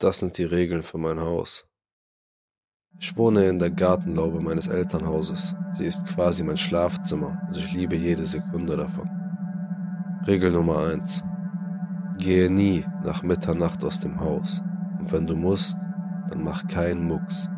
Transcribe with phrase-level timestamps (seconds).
[0.00, 1.66] Das sind die Regeln für mein Haus.
[3.00, 5.56] Ich wohne in der Gartenlaube meines Elternhauses.
[5.72, 9.10] Sie ist quasi mein Schlafzimmer und ich liebe jede Sekunde davon.
[10.24, 11.24] Regel Nummer eins:
[12.18, 14.62] Gehe nie nach Mitternacht aus dem Haus.
[15.00, 15.76] Und wenn du musst,
[16.28, 17.50] dann mach keinen Mucks.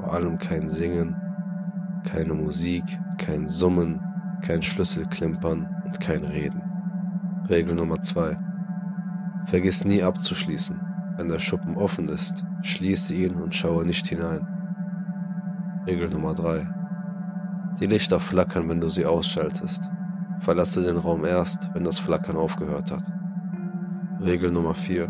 [0.00, 1.14] Vor allem kein Singen,
[2.04, 2.84] keine Musik,
[3.18, 4.00] kein Summen,
[4.42, 6.60] kein Schlüsselklimpern und kein Reden.
[7.48, 8.36] Regel Nummer zwei:
[9.44, 10.93] Vergiss nie abzuschließen.
[11.16, 14.40] Wenn der Schuppen offen ist, schließe ihn und schaue nicht hinein.
[15.86, 16.66] Regel Nummer 3.
[17.80, 19.90] Die Lichter flackern, wenn du sie ausschaltest.
[20.40, 23.04] Verlasse den Raum erst, wenn das Flackern aufgehört hat.
[24.20, 25.08] Regel Nummer 4.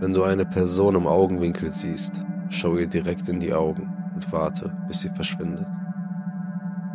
[0.00, 4.72] Wenn du eine Person im Augenwinkel siehst, schau ihr direkt in die Augen und warte,
[4.88, 5.66] bis sie verschwindet.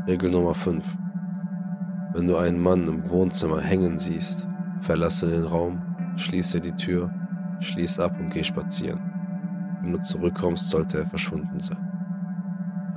[0.08, 0.98] Regel Nummer 5.
[2.14, 4.48] Wenn du einen Mann im Wohnzimmer hängen siehst,
[4.80, 5.82] verlasse den Raum,
[6.16, 7.12] schließe die Tür
[7.60, 9.00] Schließ ab und geh spazieren.
[9.82, 11.90] Wenn du zurückkommst, sollte er verschwunden sein.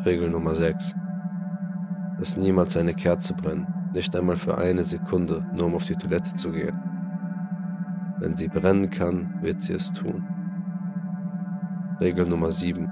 [0.05, 0.95] Regel Nummer 6.
[2.19, 6.35] Lass niemals eine Kerze brennen, nicht einmal für eine Sekunde, nur um auf die Toilette
[6.37, 6.79] zu gehen.
[8.19, 10.25] Wenn sie brennen kann, wird sie es tun.
[12.01, 12.91] Regel Nummer 7.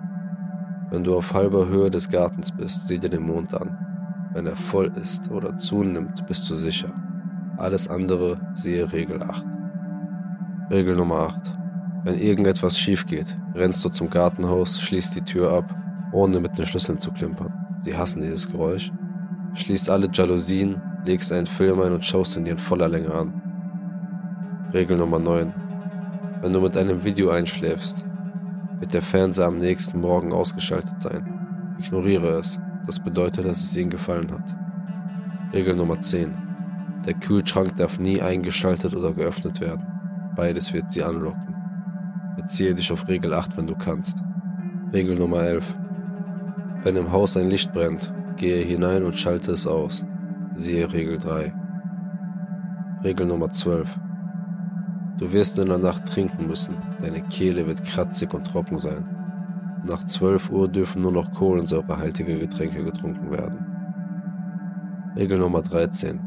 [0.91, 3.77] Wenn du auf halber Höhe des Gartens bist, sieh dir den Mond an.
[4.33, 6.93] Wenn er voll ist oder zunimmt, bist du sicher.
[7.57, 9.47] Alles andere siehe Regel 8.
[10.71, 11.60] Regel Nummer 8.
[12.03, 15.75] Wenn irgendetwas schief geht, rennst du zum Gartenhaus, schließt die Tür ab,
[16.13, 17.53] ohne mit den Schlüsseln zu klimpern.
[17.83, 18.91] Sie hassen dieses Geräusch.
[19.55, 23.43] Schließt alle Jalousien, legst einen Film ein und schaust ihn dir in voller Länge an.
[24.73, 25.53] Regel Nummer 9.
[26.41, 28.07] Wenn du mit einem Video einschläfst,
[28.79, 31.77] wird der Fernseher am nächsten Morgen ausgeschaltet sein.
[31.79, 32.59] Ignoriere es.
[32.87, 34.57] Das bedeutet, dass es ihnen gefallen hat.
[35.53, 36.31] Regel Nummer 10.
[37.05, 39.85] Der Kühlschrank darf nie eingeschaltet oder geöffnet werden.
[40.35, 41.50] Beides wird sie anlocken.
[42.41, 44.25] Beziehe dich auf Regel 8, wenn du kannst.
[44.95, 45.77] Regel Nummer 11.
[46.83, 50.07] Wenn im Haus ein Licht brennt, gehe hinein und schalte es aus.
[50.55, 51.53] Siehe Regel 3.
[53.05, 54.01] Regel Nummer 12.
[55.19, 56.77] Du wirst in der Nacht trinken müssen.
[57.03, 59.05] Deine Kehle wird kratzig und trocken sein.
[59.85, 63.67] Nach 12 Uhr dürfen nur noch kohlensäurehaltige Getränke getrunken werden.
[65.15, 66.19] Regel Nummer 13.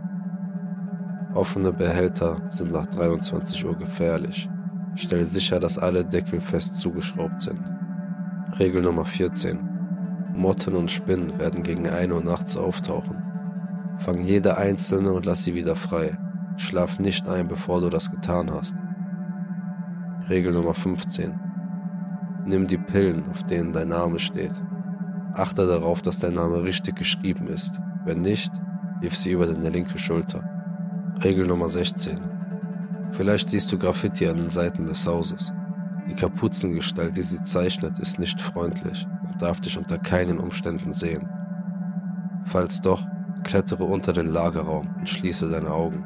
[1.34, 4.48] Offene Behälter sind nach 23 Uhr gefährlich.
[4.96, 7.62] Stelle sicher, dass alle Deckel fest zugeschraubt sind.
[8.60, 9.60] Regel Nummer 14.
[10.36, 13.22] Motten und Spinnen werden gegen 1 Uhr nachts auftauchen.
[13.98, 16.18] Fang jede einzelne und lass sie wieder frei.
[16.58, 18.76] Schlaf nicht ein, bevor du das getan hast.
[20.30, 21.40] Regel Nummer 15.
[22.46, 24.54] Nimm die Pillen, auf denen dein Name steht.
[25.34, 27.80] Achte darauf, dass dein Name richtig geschrieben ist.
[28.06, 28.52] Wenn nicht,
[29.02, 30.44] wirf sie über deine linke Schulter.
[31.24, 32.20] Regel Nummer 16.
[33.14, 35.54] Vielleicht siehst du Graffiti an den Seiten des Hauses.
[36.10, 41.30] Die Kapuzengestalt, die sie zeichnet, ist nicht freundlich und darf dich unter keinen Umständen sehen.
[42.44, 43.06] Falls doch,
[43.44, 46.04] klettere unter den Lagerraum und schließe deine Augen.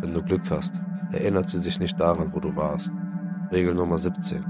[0.00, 0.82] Wenn du Glück hast,
[1.12, 2.90] erinnert sie sich nicht daran, wo du warst.
[3.52, 4.44] Regel Nummer 17.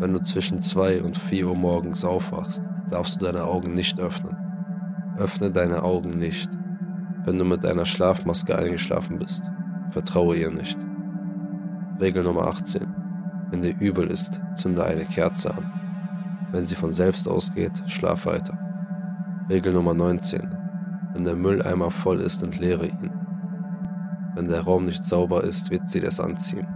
[0.00, 4.36] Wenn du zwischen 2 und 4 Uhr morgens aufwachst, darfst du deine Augen nicht öffnen.
[5.18, 6.50] Öffne deine Augen nicht.
[7.24, 9.52] Wenn du mit einer Schlafmaske eingeschlafen bist,
[9.90, 10.78] vertraue ihr nicht.
[12.02, 12.82] Regel Nummer 18.
[13.50, 15.70] Wenn dir übel ist, zünde eine Kerze an.
[16.50, 18.58] Wenn sie von selbst ausgeht, schlaf weiter.
[19.48, 20.42] Regel Nummer 19.
[21.14, 23.12] Wenn der Mülleimer voll ist, entleere ihn.
[24.34, 26.66] Wenn der Raum nicht sauber ist, wird sie das anziehen.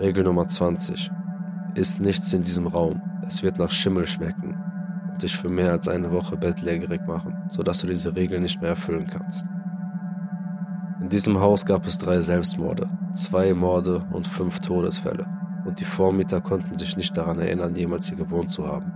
[0.00, 1.08] Regel Nummer 20.
[1.76, 3.00] Iss nichts in diesem Raum.
[3.24, 4.56] Es wird nach Schimmel schmecken
[5.12, 8.70] und dich für mehr als eine Woche bettlägerig machen, sodass du diese Regel nicht mehr
[8.70, 9.44] erfüllen kannst.
[11.02, 15.26] In diesem Haus gab es drei Selbstmorde, zwei Morde und fünf Todesfälle.
[15.64, 18.92] Und die Vormieter konnten sich nicht daran erinnern, jemals hier gewohnt zu haben.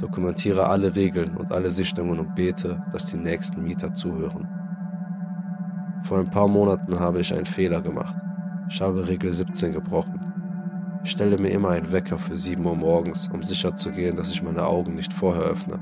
[0.00, 4.48] Dokumentiere alle Regeln und alle Sichtungen und bete, dass die nächsten Mieter zuhören.
[6.04, 8.16] Vor ein paar Monaten habe ich einen Fehler gemacht.
[8.70, 10.20] Ich habe Regel 17 gebrochen.
[11.04, 14.30] Ich stelle mir immer einen Wecker für 7 Uhr morgens, um sicher zu gehen, dass
[14.30, 15.80] ich meine Augen nicht vorher öffne.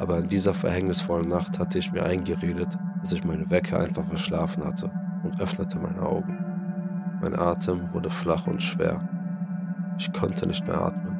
[0.00, 4.64] Aber in dieser verhängnisvollen Nacht hatte ich mir eingeredet, dass ich meine Wecker einfach verschlafen
[4.64, 4.90] hatte
[5.22, 6.38] und öffnete meine Augen.
[7.20, 9.08] Mein Atem wurde flach und schwer.
[9.98, 11.18] Ich konnte nicht mehr atmen.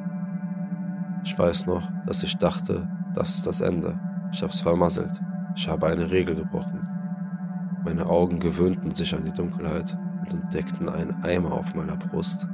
[1.23, 3.99] Ich weiß noch, dass ich dachte, das ist das Ende.
[4.31, 5.19] Ich hab's vermasselt.
[5.55, 6.79] Ich habe eine Regel gebrochen.
[7.83, 12.47] Meine Augen gewöhnten sich an die Dunkelheit und entdeckten einen Eimer auf meiner Brust.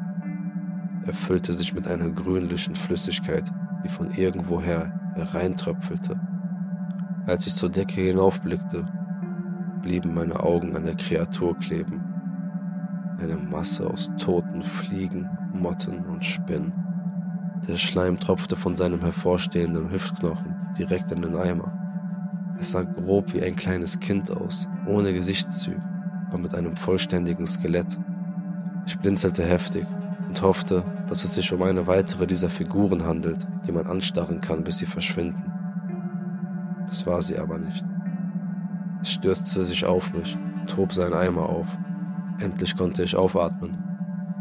[1.06, 3.52] Er füllte sich mit einer grünlichen Flüssigkeit,
[3.84, 6.20] die von irgendwoher hereintröpfelte.
[7.26, 8.88] Als ich zur Decke hinaufblickte,
[9.84, 12.02] blieben meine Augen an der Kreatur kleben.
[13.22, 16.74] Eine Masse aus toten Fliegen, Motten und Spinnen.
[17.68, 21.72] Der Schleim tropfte von seinem hervorstehenden Hüftknochen direkt in den Eimer.
[22.58, 25.84] Es sah grob wie ein kleines Kind aus, ohne Gesichtszüge,
[26.30, 28.00] aber mit einem vollständigen Skelett.
[28.88, 29.86] Ich blinzelte heftig
[30.28, 34.64] und hoffte, dass es sich um eine weitere dieser Figuren handelt, die man anstarren kann,
[34.64, 35.52] bis sie verschwinden.
[36.88, 37.86] Das war sie aber nicht.
[39.04, 41.78] Stürzte sich auf mich und hob seinen Eimer auf.
[42.40, 43.78] Endlich konnte ich aufatmen.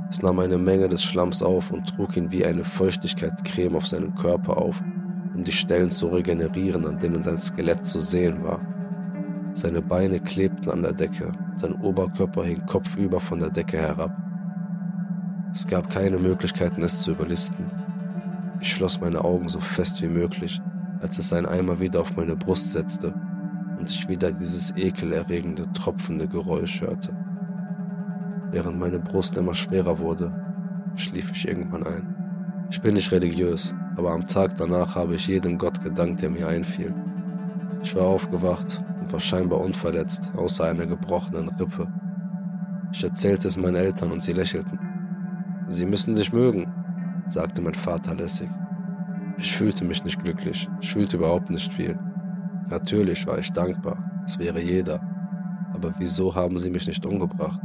[0.09, 4.15] Es nahm eine Menge des Schlamms auf und trug ihn wie eine Feuchtigkeitscreme auf seinen
[4.15, 4.83] Körper auf,
[5.35, 8.61] um die Stellen zu regenerieren, an denen sein Skelett zu sehen war.
[9.53, 14.17] Seine Beine klebten an der Decke, sein Oberkörper hing kopfüber von der Decke herab.
[15.51, 17.67] Es gab keine Möglichkeiten, es zu überlisten.
[18.61, 20.61] Ich schloss meine Augen so fest wie möglich,
[21.01, 23.13] als es seinen Eimer wieder auf meine Brust setzte
[23.83, 27.17] und ich wieder dieses ekelerregende, tropfende Geräusch hörte.
[28.53, 30.33] Während meine Brust immer schwerer wurde,
[30.95, 32.15] schlief ich irgendwann ein.
[32.71, 36.47] Ich bin nicht religiös, aber am Tag danach habe ich jedem Gott gedankt, der mir
[36.47, 36.95] einfiel.
[37.83, 41.89] Ich war aufgewacht und war scheinbar unverletzt, außer einer gebrochenen Rippe.
[42.93, 44.79] Ich erzählte es meinen Eltern und sie lächelten.
[45.67, 46.73] Sie müssen dich mögen,
[47.27, 48.49] sagte mein Vater lässig.
[49.39, 51.99] Ich fühlte mich nicht glücklich, ich fühlte überhaupt nicht viel.
[52.69, 55.01] Natürlich war ich dankbar, das wäre jeder.
[55.75, 57.61] Aber wieso haben sie mich nicht umgebracht?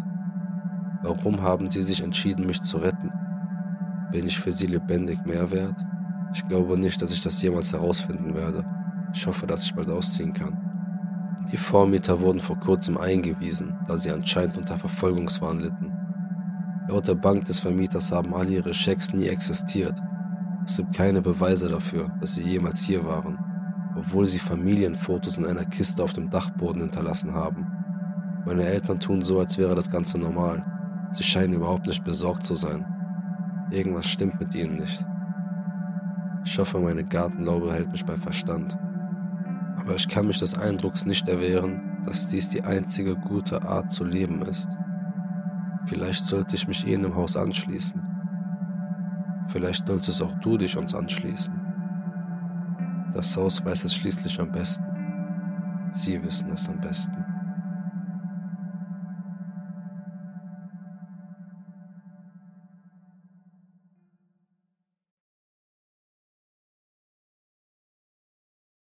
[1.03, 3.11] Warum haben sie sich entschieden, mich zu retten?
[4.11, 5.75] Bin ich für sie lebendig mehr wert?
[6.33, 8.63] Ich glaube nicht, dass ich das jemals herausfinden werde.
[9.13, 10.57] Ich hoffe, dass ich bald ausziehen kann.
[11.51, 15.93] Die Vormieter wurden vor kurzem eingewiesen, da sie anscheinend unter Verfolgungswahn litten.
[16.89, 20.00] Laut der Bank des Vermieters haben alle ihre Schecks nie existiert.
[20.65, 23.38] Es gibt keine Beweise dafür, dass sie jemals hier waren,
[23.97, 27.65] obwohl sie Familienfotos in einer Kiste auf dem Dachboden hinterlassen haben.
[28.45, 30.63] Meine Eltern tun so, als wäre das Ganze normal.
[31.11, 32.85] Sie scheinen überhaupt nicht besorgt zu sein.
[33.71, 35.05] Irgendwas stimmt mit ihnen nicht.
[36.45, 38.77] Ich hoffe, meine Gartenlaube hält mich bei Verstand.
[39.77, 44.05] Aber ich kann mich des Eindrucks nicht erwehren, dass dies die einzige gute Art zu
[44.05, 44.69] leben ist.
[45.85, 48.01] Vielleicht sollte ich mich ihnen im Haus anschließen.
[49.47, 51.66] Vielleicht solltest auch du dich uns anschließen.
[53.13, 54.86] Das Haus weiß es schließlich am besten.
[55.92, 57.26] Sie wissen es am besten.